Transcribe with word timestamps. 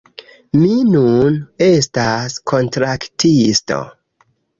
Mi 0.59 0.69
nun 0.93 1.35
estas 1.65 2.39
kontraktisto 2.53 3.79